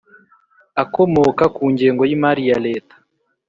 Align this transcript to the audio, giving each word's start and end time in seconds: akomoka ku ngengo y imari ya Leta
akomoka 0.83 1.45
ku 1.55 1.63
ngengo 1.73 2.03
y 2.09 2.13
imari 2.17 2.43
ya 2.49 2.57
Leta 2.65 2.95